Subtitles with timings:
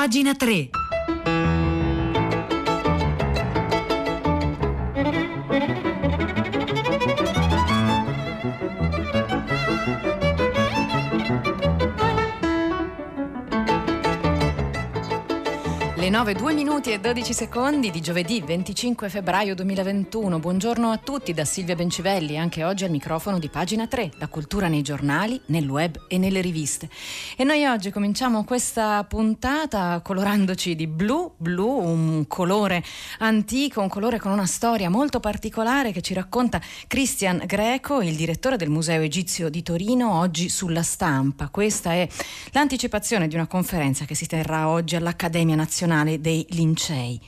[0.00, 0.79] Pagina 3.
[16.10, 20.40] Le 9, 2 minuti e 12 secondi di giovedì 25 febbraio 2021.
[20.40, 24.66] Buongiorno a tutti da Silvia Bencivelli, anche oggi al microfono di pagina 3, la cultura
[24.66, 26.88] nei giornali, nel web e nelle riviste.
[27.36, 32.82] E noi oggi cominciamo questa puntata colorandoci di blu, blu, un colore
[33.18, 38.56] antico, un colore con una storia molto particolare che ci racconta Christian Greco, il direttore
[38.56, 41.50] del Museo Egizio di Torino, oggi sulla stampa.
[41.50, 42.08] Questa è
[42.50, 47.20] l'anticipazione di una conferenza che si terrà oggi all'Accademia Nazionale nazionale dei Lincei.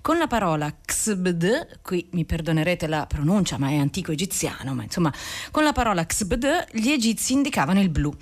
[0.00, 5.12] Con la parola Xbd, qui mi perdonerete la pronuncia, ma è antico egiziano, ma insomma,
[5.50, 8.14] con la parola Xbd gli egizi indicavano il blu,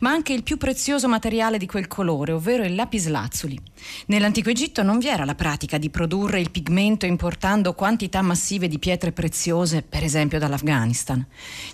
[0.00, 3.60] ma anche il più prezioso materiale di quel colore, ovvero il lapislazzuli.
[4.06, 8.78] Nell'antico Egitto non vi era la pratica di produrre il pigmento importando quantità massive di
[8.78, 11.24] pietre preziose, per esempio dall'Afghanistan.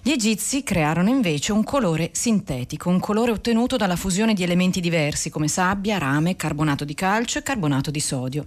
[0.02, 5.30] Gli egizi crearono invece un colore sintetico, un colore ottenuto dalla fusione di elementi diversi
[5.30, 8.47] come sabbia, rame, carbonato di calcio e carbonato bicarbonato di sodio.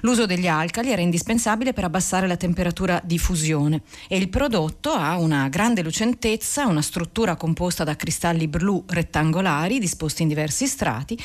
[0.00, 5.16] L'uso degli alcali era indispensabile per abbassare la temperatura di fusione e il prodotto ha
[5.18, 11.16] una grande lucentezza, una struttura composta da cristalli blu rettangolari disposti in diversi strati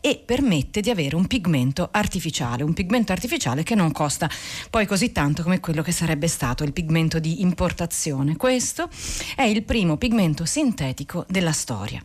[0.00, 4.28] e permette di avere un pigmento artificiale, un pigmento artificiale che non costa
[4.68, 8.36] poi così tanto come quello che sarebbe stato il pigmento di importazione.
[8.36, 8.88] Questo
[9.36, 12.04] è il primo pigmento sintetico della storia.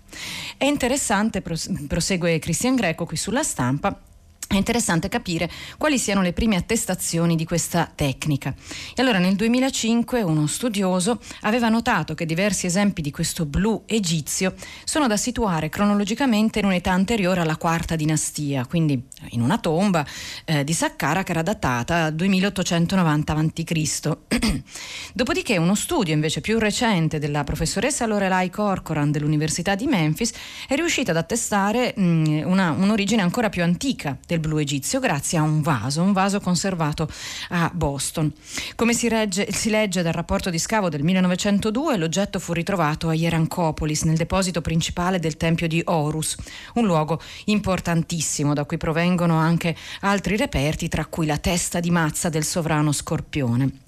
[0.58, 4.00] È interessante, prosegue Cristian Greco qui sulla stampa,
[4.56, 8.54] è interessante capire quali siano le prime attestazioni di questa tecnica.
[8.96, 14.54] E allora nel 2005 uno studioso aveva notato che diversi esempi di questo blu egizio
[14.84, 20.06] sono da situare cronologicamente in un'età anteriore alla quarta dinastia, quindi in una tomba
[20.46, 24.18] eh, di Saqqara che era datata 2890 a.C.
[25.14, 30.32] Dopodiché uno studio invece più recente della professoressa Lorelai Corcoran dell'Università di Memphis
[30.68, 35.42] è riuscita ad attestare mh, una, un'origine ancora più antica del blu egizio grazie a
[35.42, 37.10] un vaso, un vaso conservato
[37.50, 38.32] a Boston.
[38.76, 43.14] Come si, regge, si legge dal rapporto di scavo del 1902, l'oggetto fu ritrovato a
[43.14, 46.36] Hierancopolis, nel deposito principale del tempio di Horus,
[46.76, 52.28] un luogo importantissimo da cui provengono anche altri reperti, tra cui la testa di mazza
[52.28, 53.83] del sovrano Scorpione.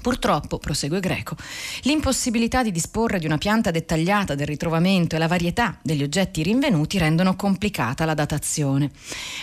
[0.00, 1.34] Purtroppo, prosegue Greco,
[1.82, 6.98] l'impossibilità di disporre di una pianta dettagliata del ritrovamento e la varietà degli oggetti rinvenuti
[6.98, 8.90] rendono complicata la datazione.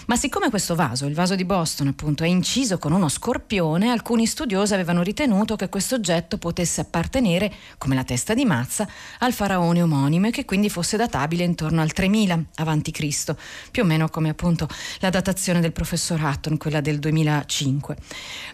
[0.08, 4.26] Ma siccome questo vaso, il vaso di Boston appunto, è inciso con uno scorpione, alcuni
[4.26, 8.88] studiosi avevano ritenuto che questo oggetto potesse appartenere, come la testa di mazza,
[9.20, 13.36] al faraone omonimo e che quindi fosse databile intorno al 3000 a.C.,
[13.72, 14.70] più o meno come appunto
[15.00, 17.98] la datazione del professor Hutton, quella del 2005.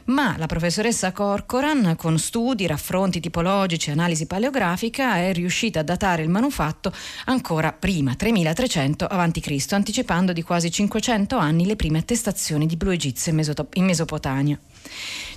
[0.05, 6.21] Ma la professoressa Corcoran con studi, raffronti tipologici e analisi paleografica, è riuscita a datare
[6.21, 6.93] il manufatto
[7.25, 13.31] ancora prima, 3300 a.C., anticipando di quasi 500 anni le prime attestazioni di blu egizio
[13.73, 14.59] in Mesopotamia.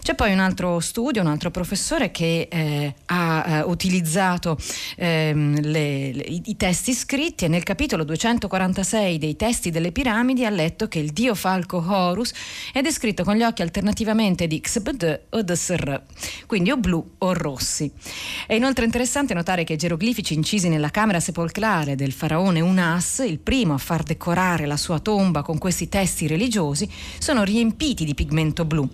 [0.04, 4.58] C'è poi un altro studio, un altro professore che eh, ha eh, utilizzato
[4.96, 10.50] ehm, le, le, i testi scritti e nel capitolo 246 dei testi delle piramidi ha
[10.50, 12.34] letto che il dio falco Horus
[12.74, 16.02] è descritto con gli occhi alternativamente di Xbd o Dsr,
[16.46, 17.90] quindi o blu o rossi.
[18.46, 23.38] È inoltre interessante notare che i geroglifici incisi nella camera sepolcrale del faraone Unas, il
[23.38, 26.86] primo a far decorare la sua tomba con questi testi religiosi,
[27.18, 28.86] sono riempiti di pigmento blu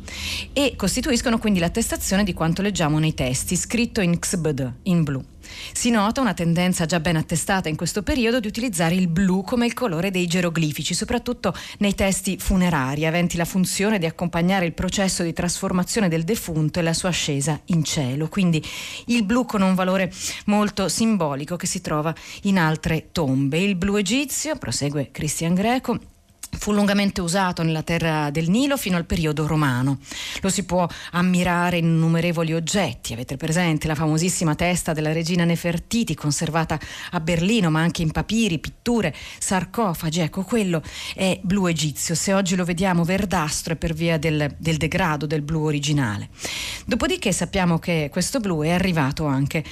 [0.53, 5.25] e costituiscono quindi l'attestazione di quanto leggiamo nei testi, scritto in Xbd, in blu.
[5.73, 9.67] Si nota una tendenza già ben attestata in questo periodo di utilizzare il blu come
[9.67, 15.23] il colore dei geroglifici, soprattutto nei testi funerari, aventi la funzione di accompagnare il processo
[15.23, 18.29] di trasformazione del defunto e la sua ascesa in cielo.
[18.29, 18.63] Quindi
[19.07, 20.13] il blu con un valore
[20.47, 23.59] molto simbolico che si trova in altre tombe.
[23.59, 25.99] Il blu egizio, prosegue Christian Greco,
[26.59, 29.99] Fu lungamente usato nella terra del Nilo fino al periodo romano.
[30.41, 33.13] Lo si può ammirare in innumerevoli oggetti.
[33.13, 36.79] Avete presente la famosissima testa della regina Nefertiti conservata
[37.13, 40.21] a Berlino, ma anche in papiri, pitture, sarcofagi.
[40.21, 40.83] Ecco, quello
[41.15, 42.15] è blu egizio.
[42.15, 46.29] Se oggi lo vediamo verdastro è per via del, del degrado del blu originale.
[46.85, 49.65] Dopodiché sappiamo che questo blu è arrivato anche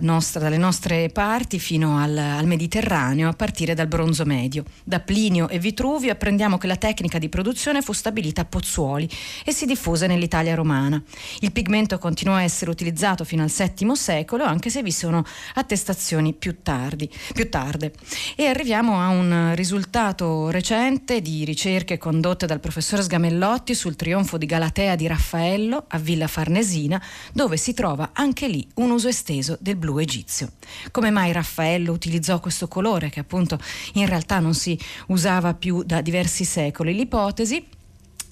[0.00, 4.64] nostra, dalle nostre parti fino al, al Mediterraneo a partire dal bronzo medio.
[4.84, 9.08] Da Plinio e Vitruvio apprendiamo che la tecnica di produzione fu stabilita a Pozzuoli
[9.44, 11.02] e si diffuse nell'Italia romana.
[11.40, 16.32] Il pigmento continuò a essere utilizzato fino al VII secolo, anche se vi sono attestazioni
[16.32, 17.92] più, tardi, più tarde.
[18.36, 24.46] E arriviamo a un risultato recente di ricerche condotte dal professor Sgamellotti sul trionfo di
[24.46, 27.02] Galatea di Raffaello a Villa Farnesina Farnesina,
[27.32, 30.52] dove si trova anche lì un uso esteso del blu egizio.
[30.90, 33.58] Come mai Raffaello utilizzò questo colore che appunto
[33.94, 34.78] in realtà non si
[35.08, 36.94] usava più da diversi secoli?
[36.94, 37.66] L'ipotesi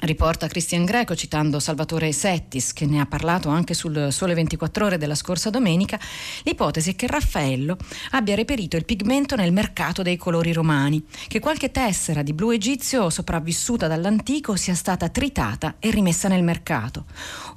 [0.02, 4.96] Riporta Christian Greco citando Salvatore Settis, che ne ha parlato anche sul Sole 24 Ore
[4.96, 6.00] della scorsa domenica,
[6.44, 7.76] l'ipotesi è che Raffaello
[8.12, 13.10] abbia reperito il pigmento nel mercato dei colori romani, che qualche tessera di blu egizio
[13.10, 17.04] sopravvissuta dall'antico sia stata tritata e rimessa nel mercato.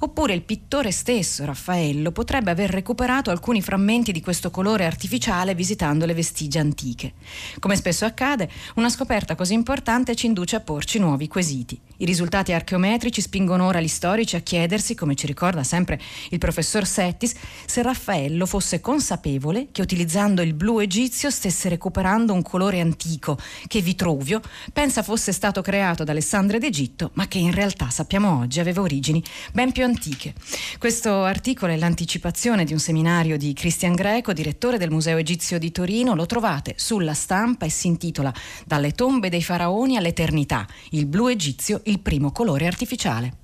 [0.00, 6.04] Oppure il pittore stesso, Raffaello, potrebbe aver recuperato alcuni frammenti di questo colore artificiale visitando
[6.04, 7.14] le vestigia antiche.
[7.58, 11.80] Come spesso accade, una scoperta così importante ci induce a porci nuovi quesiti.
[11.96, 16.00] I risultati archeometrici spingono ora gli storici a chiedersi, come ci ricorda sempre
[16.30, 17.34] il professor Settis,
[17.64, 23.38] se Raffaello fosse consapevole che utilizzando il blu egizio stesse recuperando un colore antico
[23.68, 24.40] che Vitruvio
[24.72, 29.22] pensa fosse stato creato da Alessandria d'Egitto, ma che in realtà sappiamo oggi aveva origini
[29.52, 30.34] ben più antiche.
[30.78, 35.70] Questo articolo è l'anticipazione di un seminario di Christian Greco, direttore del Museo Egizio di
[35.70, 36.14] Torino.
[36.14, 38.32] Lo trovate sulla stampa e si intitola
[38.64, 43.43] Dalle tombe dei faraoni all'eternità, il blu egizio il primo colore artificiale.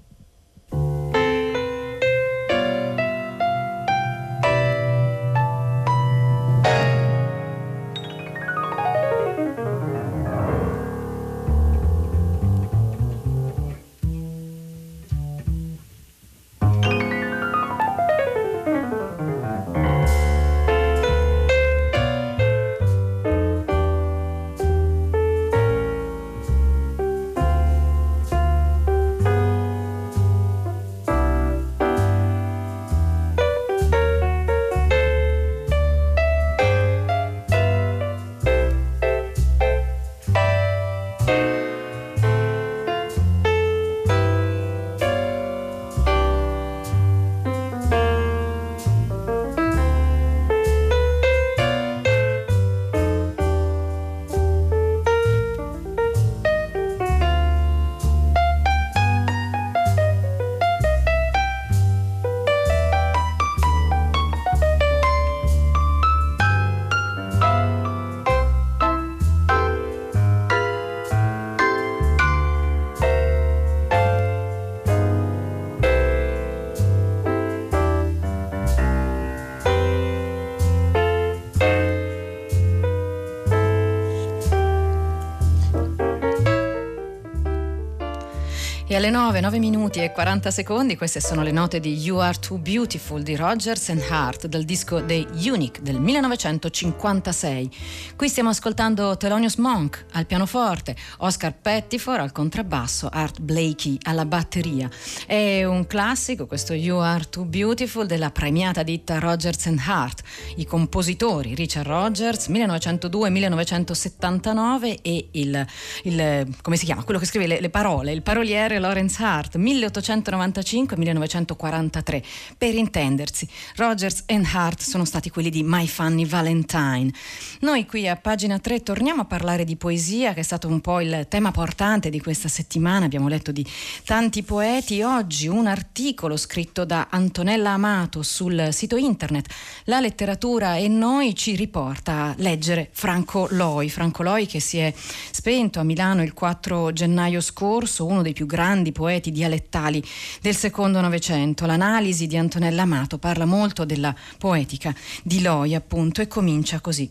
[88.90, 92.36] E alle 9, 9 minuti e 40 secondi, queste sono le note di You Are
[92.36, 97.70] Too Beautiful di Rogers and Hart dal disco The Unique del 1956.
[98.16, 104.90] Qui stiamo ascoltando Thelonious Monk al pianoforte, Oscar Pettifor al contrabbasso, Art Blakey alla batteria.
[105.24, 110.22] È un classico questo You Are Too Beautiful della premiata ditta Rogers and Hart.
[110.56, 115.64] I compositori Richard Rogers 1902-1979 e il,
[116.02, 117.04] il, come si chiama?
[117.04, 122.22] Quello che scrive le, le parole, il paroliere Lawrence Hart 1895-1943.
[122.58, 123.46] Per intendersi,
[123.76, 127.12] Rogers e Hart sono stati quelli di My Funny Valentine.
[127.60, 131.00] Noi qui a pagina 3 torniamo a parlare di poesia, che è stato un po'
[131.00, 133.04] il tema portante di questa settimana.
[133.04, 133.66] Abbiamo letto di
[134.04, 135.02] tanti poeti.
[135.02, 139.52] Oggi un articolo scritto da Antonella Amato sul sito internet
[139.84, 143.90] La letteratura e noi ci riporta a leggere Franco Loi.
[143.90, 148.46] Franco Loi che si è spento a Milano il 4 gennaio scorso, uno dei più
[148.46, 150.00] grandi grandi poeti dialettali
[150.40, 151.66] del secondo Novecento.
[151.66, 157.10] L'analisi di Antonella Amato parla molto della poetica di Loi, appunto, e comincia così.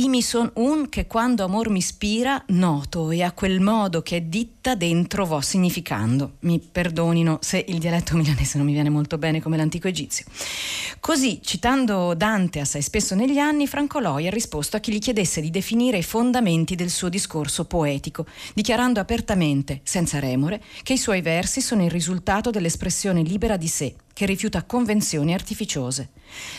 [0.00, 4.20] Imi son un che quando amor mi ispira noto e a quel modo che è
[4.20, 6.34] ditta dentro vo significando.
[6.40, 10.24] Mi perdonino se il dialetto milanese non mi viene molto bene come l'antico egizio.
[11.00, 15.40] Così, citando Dante assai spesso negli anni, Franco Loi ha risposto a chi gli chiedesse
[15.40, 18.24] di definire i fondamenti del suo discorso poetico,
[18.54, 23.96] dichiarando apertamente, senza remore, che i suoi versi sono il risultato dell'espressione libera di sé,
[24.18, 26.08] che rifiuta convenzioni artificiose.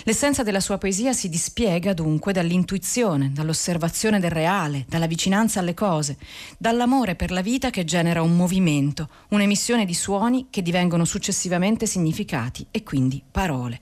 [0.03, 6.15] L'essenza della sua poesia si dispiega dunque dall'intuizione, dall'osservazione del reale, dalla vicinanza alle cose,
[6.57, 12.65] dall'amore per la vita che genera un movimento, un'emissione di suoni che divengono successivamente significati
[12.71, 13.81] e quindi parole.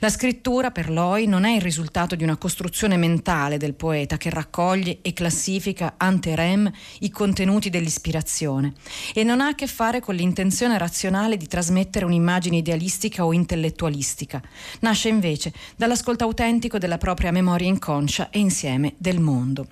[0.00, 4.28] La scrittura per Loi non è il risultato di una costruzione mentale del poeta che
[4.28, 6.70] raccoglie e classifica ante rem
[7.00, 8.74] i contenuti dell'ispirazione
[9.14, 14.42] e non ha a che fare con l'intenzione razionale di trasmettere un'immagine idealistica o intellettualistica.
[14.80, 19.66] Nasce invece dall'ascolto autentico della propria memoria inconscia e insieme del mondo.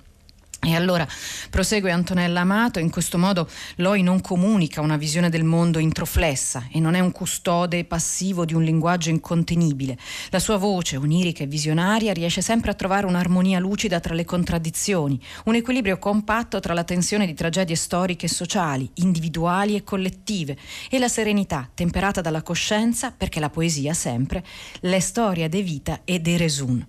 [0.65, 1.07] E allora
[1.51, 6.79] prosegue Antonella Amato, in questo modo Loi non comunica una visione del mondo introflessa e
[6.79, 9.95] non è un custode passivo di un linguaggio incontenibile.
[10.31, 15.21] La sua voce, onirica e visionaria, riesce sempre a trovare un'armonia lucida tra le contraddizioni,
[15.45, 20.57] un equilibrio compatto tra la tensione di tragedie storiche e sociali, individuali e collettive,
[20.89, 24.43] e la serenità temperata dalla coscienza, perché la poesia sempre,
[24.79, 26.87] le storia de vita e de resun.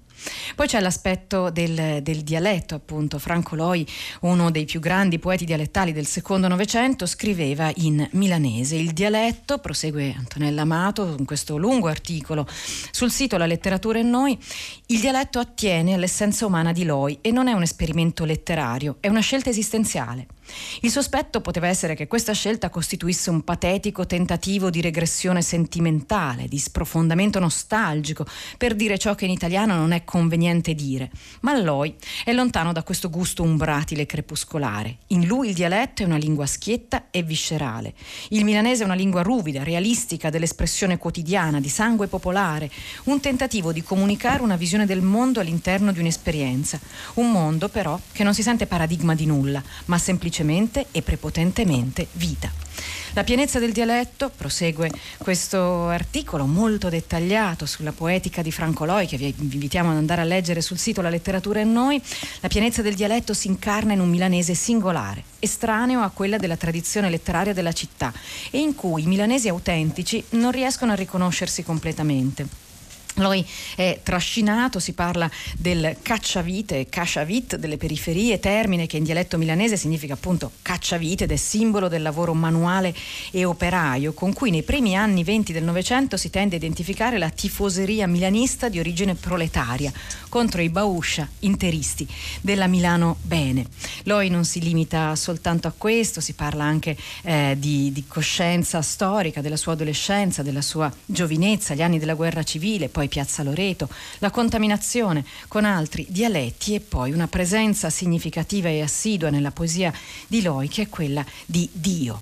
[0.54, 3.18] Poi c'è l'aspetto del, del, dialetto, appunto.
[3.18, 3.86] Franco Loi,
[4.22, 8.76] uno dei più grandi poeti dialettali del secondo Novecento, scriveva in milanese.
[8.76, 12.46] Il dialetto, prosegue Antonella Amato in questo lungo articolo
[12.90, 14.38] sul sito La letteratura e noi,
[14.86, 19.20] il dialetto attiene all'essenza umana di Loi e non è un esperimento letterario, è una
[19.20, 20.26] scelta esistenziale.
[20.80, 26.58] Il sospetto poteva essere che questa scelta costituisse un patetico tentativo di regressione sentimentale, di
[26.58, 28.24] sprofondamento nostalgico,
[28.56, 31.10] per dire ciò che in italiano non è conveniente dire.
[31.40, 34.98] Ma Loi è lontano da questo gusto umbratile e crepuscolare.
[35.08, 37.94] In lui il dialetto è una lingua schietta e viscerale.
[38.28, 42.70] Il milanese è una lingua ruvida, realistica, dell'espressione quotidiana, di sangue popolare,
[43.04, 46.78] un tentativo di comunicare una visione del mondo all'interno di un'esperienza.
[47.14, 52.06] Un mondo però che non si sente paradigma di nulla, ma semplicemente semplicemente e prepotentemente
[52.12, 52.52] vita.
[53.14, 59.16] La pienezza del dialetto, prosegue questo articolo molto dettagliato sulla poetica di Franco Loi, che
[59.16, 62.00] vi invitiamo ad andare a leggere sul sito La letteratura e noi,
[62.40, 67.08] la pienezza del dialetto si incarna in un milanese singolare, estraneo a quella della tradizione
[67.08, 68.12] letteraria della città
[68.50, 72.65] e in cui i milanesi autentici non riescono a riconoscersi completamente.
[73.18, 73.46] Loi
[73.76, 80.12] è trascinato, si parla del cacciavite, cacciavit delle periferie, termine che in dialetto milanese significa
[80.12, 82.94] appunto cacciavite ed è simbolo del lavoro manuale
[83.30, 87.30] e operaio, con cui nei primi anni venti del Novecento si tende a identificare la
[87.30, 89.90] tifoseria milanista di origine proletaria
[90.36, 92.06] contro i bauscia interisti
[92.42, 93.64] della Milano Bene.
[94.02, 99.40] Loi non si limita soltanto a questo, si parla anche eh, di, di coscienza storica
[99.40, 103.88] della sua adolescenza, della sua giovinezza, gli anni della guerra civile, poi Piazza Loreto,
[104.18, 109.90] la contaminazione con altri dialetti e poi una presenza significativa e assidua nella poesia
[110.26, 112.20] di Loi che è quella di Dio.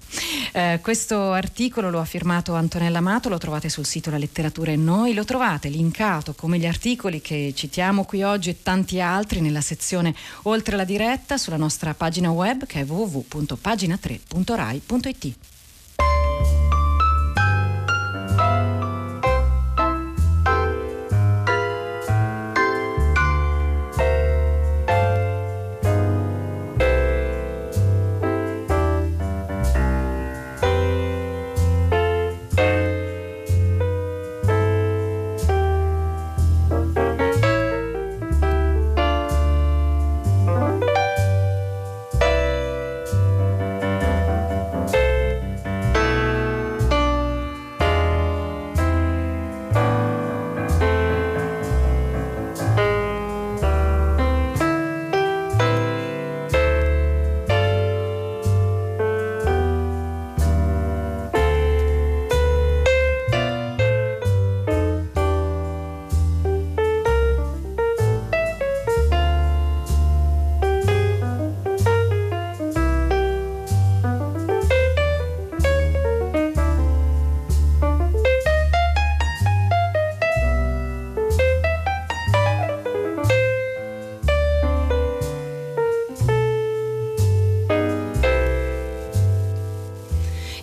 [0.52, 4.76] Eh, questo articolo lo ha firmato Antonella Amato, lo trovate sul sito La Letteratura e
[4.76, 9.60] Noi, lo trovate linkato come gli articoli che citiamo qui oggi e tanti altri nella
[9.60, 15.53] sezione Oltre la diretta sulla nostra pagina web che è www.pagina3.rai.it.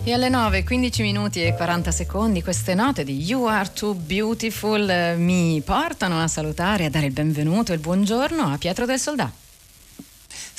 [0.04, 4.90] E alle 9, 15 minuti e 40 secondi queste note di You Are Too Beautiful
[4.90, 8.84] eh, mi portano a salutare e a dare il benvenuto e il buongiorno a Pietro
[8.84, 9.41] del Soldato.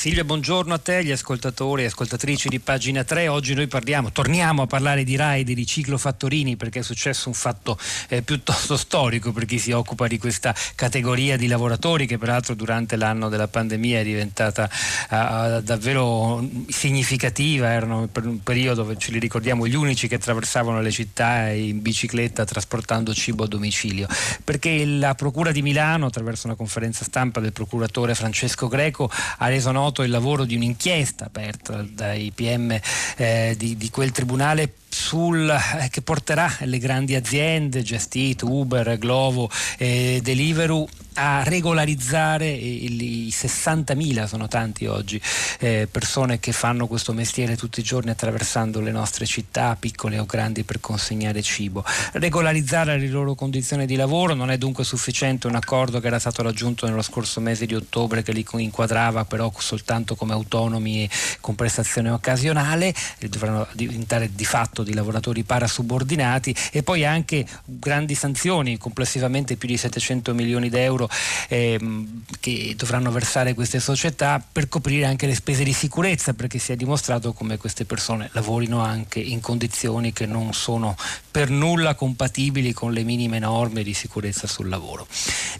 [0.03, 3.29] Silvia, buongiorno a te, gli ascoltatori e ascoltatrici di pagina 3.
[3.29, 7.29] Oggi noi parliamo, torniamo a parlare di RAID e di ciclo Fattorini perché è successo
[7.29, 7.79] un fatto
[8.09, 12.97] eh, piuttosto storico per chi si occupa di questa categoria di lavoratori che peraltro durante
[12.97, 14.69] l'anno della pandemia è diventata
[15.09, 17.71] uh, davvero significativa.
[17.71, 22.43] Erano per un periodo, ce li ricordiamo, gli unici che attraversavano le città in bicicletta
[22.43, 24.07] trasportando cibo a domicilio.
[24.43, 29.71] Perché la Procura di Milano, attraverso una conferenza stampa del procuratore Francesco Greco, ha reso
[29.71, 32.75] noto noto il lavoro di un'inchiesta aperta dai PM
[33.15, 39.49] eh, di, di, quel tribunale sul, eh, che porterà le grandi aziende, Eat, Uber, Glovo
[39.77, 45.21] e Deliveroo a regolarizzare i 60.000, sono tanti oggi,
[45.59, 50.25] eh, persone che fanno questo mestiere tutti i giorni attraversando le nostre città, piccole o
[50.25, 51.83] grandi, per consegnare cibo.
[52.13, 56.41] Regolarizzare le loro condizioni di lavoro non è dunque sufficiente un accordo che era stato
[56.41, 61.09] raggiunto nello scorso mese di ottobre che li inquadrava però soltanto come autonomi e
[61.39, 62.93] con prestazione occasionale,
[63.29, 69.77] dovranno diventare di fatto di lavoratori parasubordinati e poi anche grandi sanzioni, complessivamente più di
[69.77, 71.09] 700 milioni di euro
[71.49, 76.71] ehm, che dovranno versare queste società per coprire anche le spese di sicurezza perché si
[76.71, 80.95] è dimostrato come queste persone lavorino anche in condizioni che non sono
[81.31, 85.07] per nulla compatibili con le minime norme di sicurezza sul lavoro.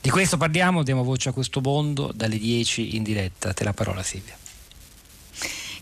[0.02, 3.54] Di questo parliamo, diamo voce a questo mondo dalle 10 in diretta.
[3.54, 4.43] Te la parola Silvia.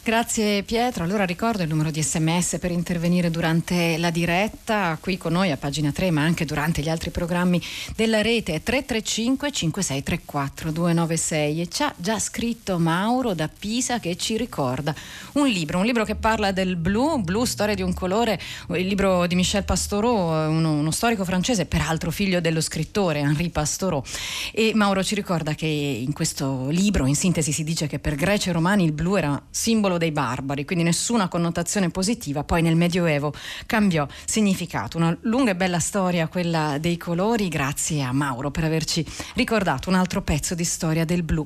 [0.03, 5.33] Grazie Pietro, allora ricordo il numero di sms per intervenire durante la diretta, qui con
[5.33, 7.61] noi a pagina 3 ma anche durante gli altri programmi
[7.95, 8.55] della rete.
[8.55, 14.91] è 335 5634 296 e ci ha già scritto Mauro da Pisa che ci ricorda
[15.33, 19.27] un libro, un libro che parla del blu, blu storia di un colore, il libro
[19.27, 24.03] di Michel Pastoreau, uno, uno storico francese, peraltro figlio dello scrittore Henri Pastoreau
[24.51, 28.49] e Mauro ci ricorda che in questo libro in sintesi si dice che per greci
[28.49, 32.75] e romani il blu era simbolo simbolo dei barbari, quindi nessuna connotazione positiva, poi nel
[32.75, 33.33] Medioevo
[33.65, 34.97] cambiò significato.
[34.97, 39.05] Una lunga e bella storia quella dei colori, grazie a Mauro per averci
[39.35, 41.45] ricordato un altro pezzo di storia del blu.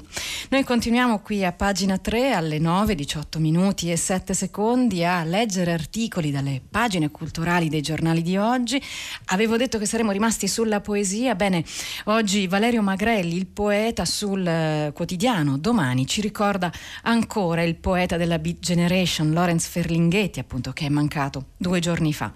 [0.49, 5.71] Noi continuiamo qui a pagina 3 alle 9, 18 minuti e 7 secondi a leggere
[5.71, 8.81] articoli dalle pagine culturali dei giornali di oggi.
[9.25, 11.63] Avevo detto che saremmo rimasti sulla poesia, bene,
[12.05, 16.71] oggi Valerio Magrelli, il poeta sul eh, quotidiano, domani ci ricorda
[17.03, 22.13] ancora il poeta della della Beat Generation, Lorenz Ferlinghetti, appunto, che è mancato due giorni
[22.13, 22.33] fa,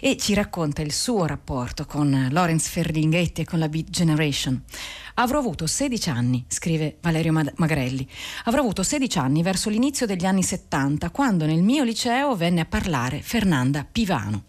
[0.00, 4.62] e ci racconta il suo rapporto con Lorenz Ferlinghetti e con la Beat Generation.
[5.14, 8.08] Avrò avuto 16 anni, scrive Valerio Magrelli.
[8.44, 12.66] Avrò avuto 16 anni verso l'inizio degli anni 70, quando nel mio liceo venne a
[12.66, 14.44] parlare Fernanda Pivano.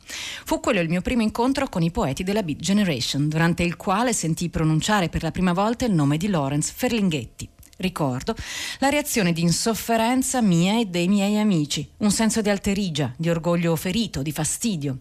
[0.45, 4.13] Fu quello il mio primo incontro con i poeti della Beat Generation, durante il quale
[4.13, 8.36] sentii pronunciare per la prima volta il nome di Lorenz Ferlinghetti ricordo,
[8.80, 13.75] la reazione di insofferenza mia e dei miei amici, un senso di alterigia, di orgoglio
[13.75, 14.98] ferito, di fastidio.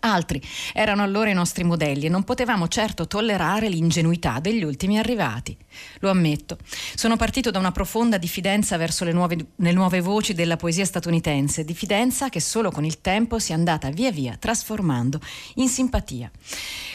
[0.00, 0.42] Altri
[0.72, 5.56] erano allora i nostri modelli e non potevamo certo tollerare l'ingenuità degli ultimi arrivati.
[6.00, 6.58] Lo ammetto,
[6.94, 11.64] sono partito da una profonda diffidenza verso le nuove, le nuove, voci della poesia statunitense,
[11.64, 15.20] diffidenza che solo con il tempo si è andata via via trasformando
[15.56, 16.30] in simpatia.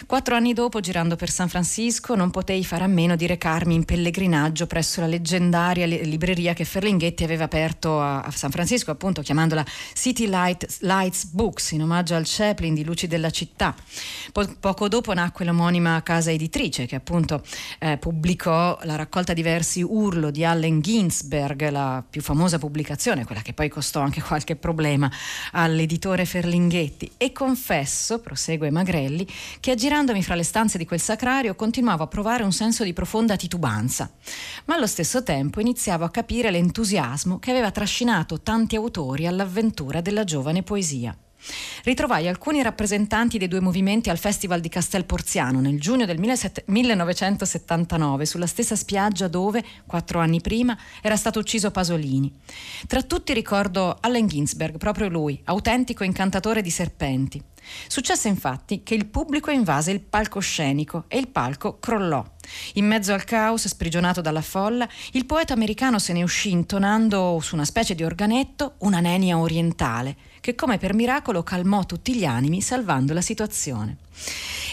[0.06, 3.86] Quattro anni dopo, girando per San Francisco, non potei fare a meno di recarmi in
[3.86, 9.65] pellegrinaggio presso la leggendaria libreria che Ferlinghetti aveva aperto a, a San Francisco, appunto chiamandola
[9.94, 13.76] City Light, Lights Books, in omaggio al Chaplin di luci della città.
[14.32, 17.44] Po- poco dopo nacque l'omonima casa editrice che appunto
[17.80, 23.41] eh, pubblicò la raccolta di versi Urlo di Allen Ginsberg, la più famosa pubblicazione, quella
[23.41, 25.10] che poi costò anche qualche problema
[25.51, 27.12] all'editore Ferlinghetti.
[27.17, 29.27] E confesso, prosegue Magrelli,
[29.60, 33.36] che aggirandomi fra le stanze di quel sacrario continuavo a provare un senso di profonda
[33.36, 34.12] titubanza,
[34.65, 40.23] ma allo stesso tempo iniziavo a capire l'entusiasmo che aveva trascinato tanti autori all'avventura della
[40.23, 41.15] giovane poesia.
[41.84, 48.26] Ritrovai alcuni rappresentanti dei due movimenti al Festival di Castel Porziano nel giugno del 1979,
[48.26, 52.32] sulla stessa spiaggia dove, quattro anni prima, era stato ucciso Pasolini.
[52.86, 57.42] Tra tutti ricordo Allen Ginsberg, proprio lui, autentico incantatore di serpenti.
[57.88, 62.26] Successe infatti che il pubblico invase il palcoscenico e il palco crollò.
[62.73, 67.55] In mezzo al caos, sprigionato dalla folla, il poeta americano se ne uscì intonando su
[67.55, 72.62] una specie di organetto una nenia orientale, che come per miracolo calmò tutti gli animi
[72.62, 73.97] salvando la situazione.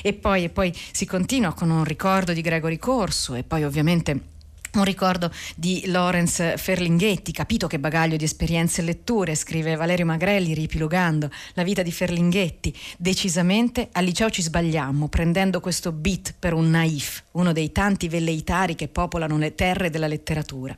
[0.02, 4.34] E poi, e poi si continua con un ricordo di Gregory Corso e poi ovviamente
[4.78, 10.54] un ricordo di Lorenz Ferlinghetti, capito che bagaglio di esperienze e letture, scrive Valerio Magrelli
[10.54, 12.74] ripilogando la vita di Ferlinghetti.
[12.98, 18.74] Decisamente al liceo ci sbagliammo prendendo questo beat per un naif, uno dei tanti velleitari
[18.74, 20.76] che popolano le terre della letteratura.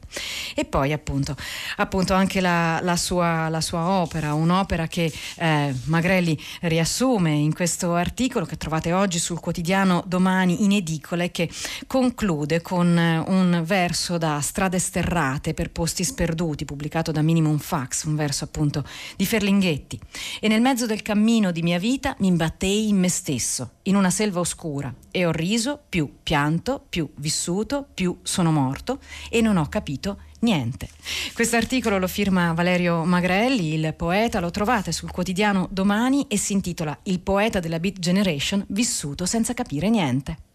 [0.55, 1.37] E poi appunto,
[1.77, 7.95] appunto anche la, la, sua, la, sua, opera, un'opera che eh, Magrelli riassume in questo
[7.95, 11.51] articolo che trovate oggi sul quotidiano Domani in edicola e che
[11.87, 17.57] conclude con eh, un verso verso da Strade sterrate per posti sperduti, pubblicato da Minimum
[17.57, 18.85] Fax, un verso appunto
[19.17, 19.99] di Ferlinghetti.
[20.41, 24.11] E nel mezzo del cammino di mia vita mi imbattei in me stesso, in una
[24.11, 29.67] selva oscura, e ho riso, più pianto, più vissuto, più sono morto e non ho
[29.71, 30.91] capito niente.
[31.33, 36.53] Questo articolo lo firma Valerio Magrelli, il poeta, lo trovate sul quotidiano Domani e si
[36.53, 40.48] intitola Il poeta della Beat Generation vissuto senza capire niente.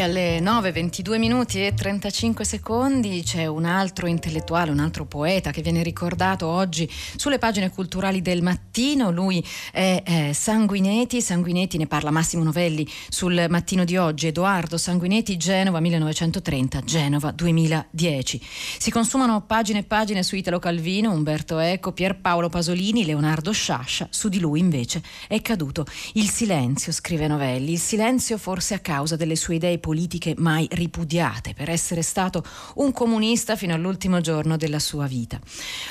[0.00, 5.62] Alle 9, 22 minuti e 35 secondi c'è un altro intellettuale, un altro poeta che
[5.62, 9.12] viene ricordato oggi sulle pagine culturali del mattino.
[9.12, 14.26] Lui è, è Sanguineti, Sanguineti ne parla Massimo Novelli sul mattino di oggi.
[14.26, 18.40] Edoardo Sanguineti, Genova 1930, Genova 2010.
[18.78, 24.08] Si consumano pagine e pagine su Italo Calvino, Umberto Eco, Pierpaolo Pasolini, Leonardo Sciascia.
[24.10, 27.72] Su di lui invece è caduto il silenzio, scrive Novelli.
[27.72, 32.42] Il silenzio forse a causa delle sue idee politiche mai ripudiate per essere stato
[32.76, 35.38] un comunista fino all'ultimo giorno della sua vita.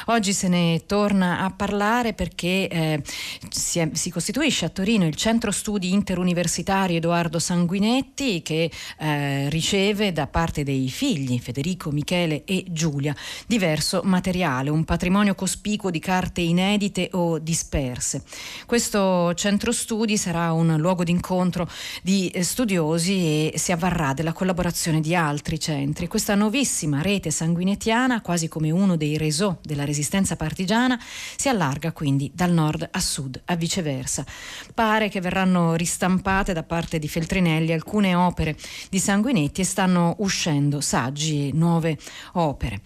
[0.06, 3.04] Oggi se ne torna a parlare perché eh,
[3.50, 10.12] si, è, si, costituisce a Torino il centro studi interuniversitari Edoardo Sanguinetti che eh, riceve
[10.12, 16.42] da parte dei figli Federico, Michele e Giulia diverso materiale, un patrimonio cospicuo di carte
[16.42, 18.24] inedite o disperse.
[18.66, 21.70] Questo centro studi sarà un luogo d'incontro
[22.02, 26.08] di eh, studiosi e si avvarrà varrà della collaborazione di altri centri.
[26.08, 31.00] Questa nuovissima rete sanguinetiana, quasi come uno dei réseaux della resistenza partigiana,
[31.36, 34.26] si allarga quindi dal nord a sud, a viceversa.
[34.74, 38.56] Pare che verranno ristampate da parte di Feltrinelli alcune opere
[38.90, 41.98] di Sanguinetti e stanno uscendo saggi e nuove
[42.34, 42.80] opere.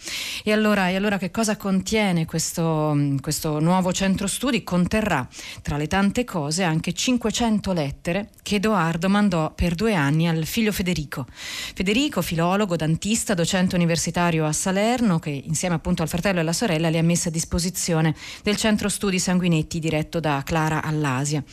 [0.44, 4.64] E allora, e allora che cosa contiene questo, questo nuovo centro studi?
[4.64, 5.28] Conterrà,
[5.62, 10.72] tra le tante cose, anche 500 lettere che Edoardo mandò per due anni al figlio
[10.72, 11.26] Federico Federico.
[11.30, 16.88] Federico, filologo, dantista, docente universitario a Salerno, che insieme appunto al fratello e alla sorella
[16.88, 21.44] li ha messi a disposizione del centro studi sanguinetti diretto da Clara all'Asia.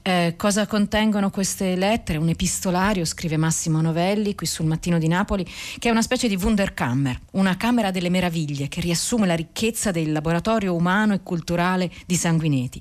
[0.00, 2.16] Eh, cosa contengono queste lettere?
[2.16, 5.44] Un epistolario, scrive Massimo Novelli qui sul Mattino di Napoli,
[5.78, 10.10] che è una specie di Wunderkammer, una camera delle meraviglie che riassume la ricchezza del
[10.10, 12.80] laboratorio umano e culturale di Sanguinetti.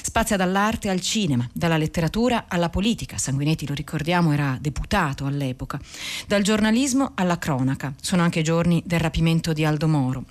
[0.00, 3.18] Spazia dall'arte al cinema, dalla letteratura alla politica.
[3.18, 5.78] Sanguinetti, lo ricordiamo, era deputato all'epoca all'epoca.
[6.26, 7.92] Dal giornalismo alla cronaca.
[8.00, 10.24] Sono anche giorni del rapimento di Aldo Moro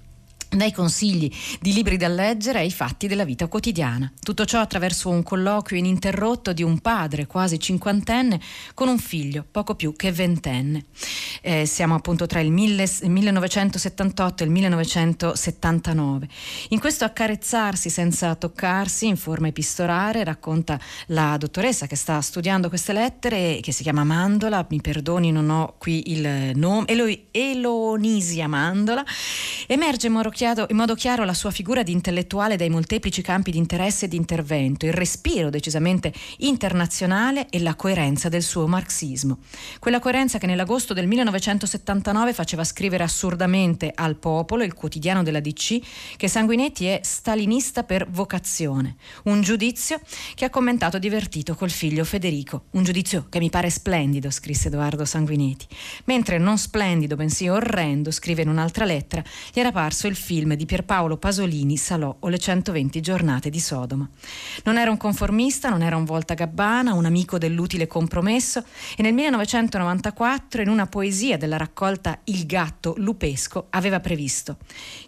[0.56, 4.12] dai consigli di libri da leggere ai fatti della vita quotidiana.
[4.20, 8.40] Tutto ciò attraverso un colloquio ininterrotto di un padre quasi cinquantenne
[8.74, 10.86] con un figlio poco più che ventenne.
[11.42, 16.28] Eh, siamo appunto tra il, mille, 1978 e il 1979.
[16.70, 22.94] In questo accarezzarsi senza toccarsi in forma epistolare racconta la dottoressa che sta studiando queste
[22.94, 29.04] lettere che si chiama Mandola, mi perdoni non ho qui il nome, Elo, Elonisia Mandola
[29.68, 33.58] Emerge modo, chiaro, in modo chiaro la sua figura di intellettuale dai molteplici campi di
[33.58, 39.38] interesse e di intervento, il respiro decisamente internazionale e la coerenza del suo marxismo.
[39.80, 45.80] Quella coerenza che nell'agosto del 1979 faceva scrivere assurdamente al popolo, il quotidiano della DC,
[46.18, 48.98] che Sanguinetti è stalinista per vocazione.
[49.24, 50.02] Un giudizio
[50.36, 52.66] che ha commentato divertito col figlio Federico.
[52.72, 55.68] Un giudizio che mi pare splendido, scrisse Edoardo Sanguinetti.
[56.04, 60.66] Mentre non splendido, bensì orrendo, scrive in un'altra lettera, gli era parso il film di
[60.66, 64.10] Pierpaolo Pasolini, Salò o le 120 giornate di Sodoma.
[64.64, 68.64] Non era un conformista, non era un voltagabbana, un amico dell'utile compromesso
[68.98, 74.58] e nel 1994 in una poesia della raccolta Il gatto lupesco aveva previsto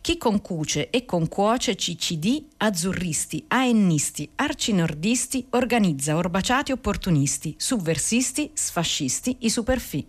[0.06, 10.06] chi concuce e concuoce CCD, azzurristi, aennisti, arcinordisti, organizza orbaciati opportunisti, subversisti, sfascisti, i superfi.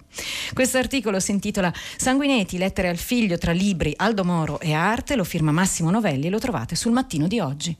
[0.52, 5.24] Questo articolo si intitola Sanguinetti, lettere al figlio tra libri, Aldo Moro e arte, lo
[5.24, 7.76] firma Massimo Novelli e lo trovate sul mattino di oggi.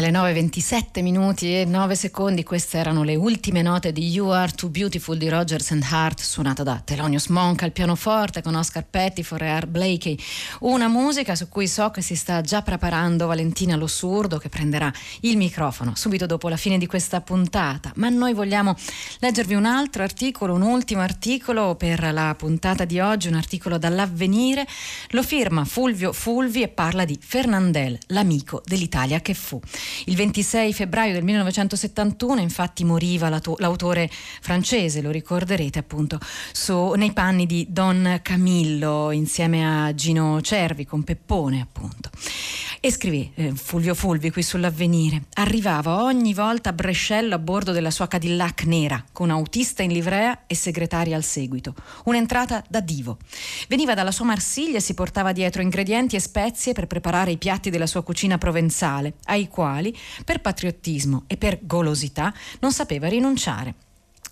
[0.00, 2.42] Alle 9.27 minuti e 9 secondi.
[2.42, 6.62] Queste erano le ultime note di You Are Too Beautiful di Rogers and Hart suonata
[6.62, 10.18] da Thelonious Monk al pianoforte con Oscar Pettiford e Art Blakey.
[10.60, 15.36] Una musica su cui so che si sta già preparando Valentina Lossurdo che prenderà il
[15.36, 17.92] microfono subito dopo la fine di questa puntata.
[17.96, 18.74] Ma noi vogliamo
[19.18, 24.66] leggervi un altro articolo un ultimo articolo per la puntata di oggi un articolo dall'avvenire.
[25.10, 29.60] Lo firma Fulvio Fulvi e parla di Fernandel l'amico dell'Italia che fu
[30.06, 36.18] il 26 febbraio del 1971 infatti moriva l'autore francese, lo ricorderete appunto,
[36.52, 42.10] su, nei panni di Don Camillo insieme a Gino Cervi con Peppone appunto.
[42.82, 45.24] E scrivì eh, Fulvio Fulvi qui sull'avvenire.
[45.34, 50.46] Arrivava ogni volta a Brescello a bordo della sua Cadillac nera, con autista in livrea
[50.46, 51.74] e segretaria al seguito.
[52.04, 53.18] Un'entrata da divo.
[53.68, 57.68] Veniva dalla sua Marsiglia e si portava dietro ingredienti e spezie per preparare i piatti
[57.68, 59.79] della sua cucina provenzale, ai quali,
[60.24, 63.74] per patriottismo e per golosità, non sapeva rinunciare.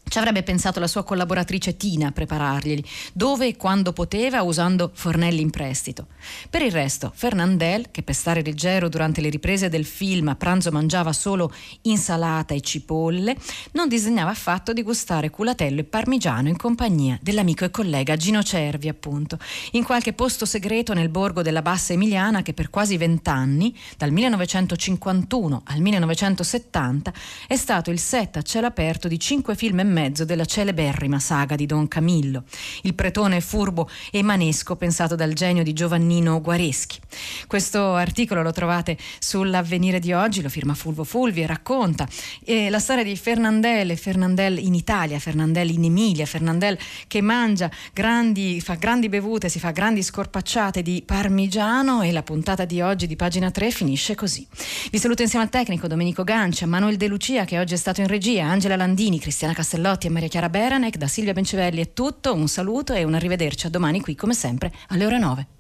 [0.09, 5.43] Ci avrebbe pensato la sua collaboratrice Tina a prepararglieli, dove e quando poteva, usando fornelli
[5.43, 6.07] in prestito.
[6.49, 10.71] Per il resto, Fernandel, che per stare leggero durante le riprese del film a pranzo
[10.71, 13.37] mangiava solo insalata e cipolle,
[13.73, 18.89] non disegnava affatto di gustare culatello e parmigiano in compagnia dell'amico e collega Gino Cervi,
[18.89, 19.39] appunto,
[19.73, 25.63] in qualche posto segreto nel borgo della Bassa Emiliana che per quasi vent'anni, dal 1951
[25.67, 27.13] al 1970,
[27.47, 31.19] è stato il set a cielo aperto di cinque film e mezzo mezzo della celeberrima
[31.19, 32.45] saga di Don Camillo,
[32.83, 37.01] il pretone furbo e manesco pensato dal genio di Giovannino Guareschi.
[37.49, 42.07] Questo articolo lo trovate sull'avvenire di oggi, lo firma Fulvo Fulvi e racconta
[42.45, 48.61] eh, la storia di Fernandel, Fernandel in Italia, Fernandel in Emilia, Fernandel che mangia grandi,
[48.61, 53.17] fa grandi bevute, si fa grandi scorpacciate di parmigiano e la puntata di oggi di
[53.17, 54.47] pagina 3 finisce così.
[54.93, 58.07] Vi saluto insieme al tecnico Domenico Gancia, Manuel De Lucia che oggi è stato in
[58.07, 62.35] regia, Angela Landini, Cristiana Castellotti, Carlotti e Maria Chiara Beranec, da Silvia Bencevelli è tutto,
[62.35, 65.58] un saluto e un arrivederci a domani qui come sempre alle ore 9.